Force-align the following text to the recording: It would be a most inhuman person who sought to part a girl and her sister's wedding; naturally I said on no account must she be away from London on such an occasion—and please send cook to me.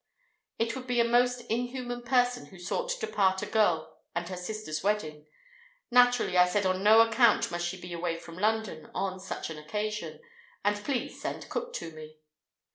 It 0.57 0.75
would 0.75 0.87
be 0.87 0.99
a 0.99 1.03
most 1.03 1.41
inhuman 1.41 2.01
person 2.01 2.47
who 2.47 2.57
sought 2.57 2.89
to 2.89 3.05
part 3.05 3.43
a 3.43 3.45
girl 3.45 3.99
and 4.15 4.27
her 4.29 4.35
sister's 4.35 4.81
wedding; 4.81 5.27
naturally 5.91 6.39
I 6.39 6.47
said 6.47 6.65
on 6.65 6.81
no 6.81 7.01
account 7.01 7.51
must 7.51 7.67
she 7.67 7.79
be 7.79 7.93
away 7.93 8.17
from 8.17 8.35
London 8.39 8.89
on 8.95 9.19
such 9.19 9.51
an 9.51 9.59
occasion—and 9.59 10.83
please 10.83 11.21
send 11.21 11.47
cook 11.49 11.71
to 11.73 11.91
me. 11.91 12.17